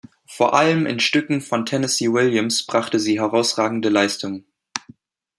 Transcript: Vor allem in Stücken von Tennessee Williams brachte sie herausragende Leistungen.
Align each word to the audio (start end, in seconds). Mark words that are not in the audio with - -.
Vor 0.25 0.55
allem 0.55 0.87
in 0.87 0.99
Stücken 0.99 1.41
von 1.41 1.63
Tennessee 1.63 2.11
Williams 2.11 2.65
brachte 2.65 2.99
sie 2.99 3.19
herausragende 3.19 3.89
Leistungen. 3.89 4.47